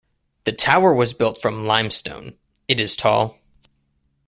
[0.45, 2.35] The tower was built from limestone,
[2.67, 3.37] it is tall.